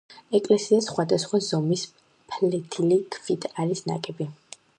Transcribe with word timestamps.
ეკლესია 0.37 0.79
სხვადასხვა 0.85 1.41
ზომის 1.49 1.83
ფლეთილი 2.33 2.99
ქვით 3.19 3.47
იყო 3.55 3.71
ნაგები. 3.93 4.31